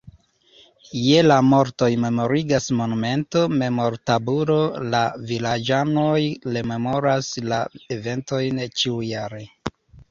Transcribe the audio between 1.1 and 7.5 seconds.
la mortoj memorigas monumento, memortabulo, la vilaĝanoj rememoras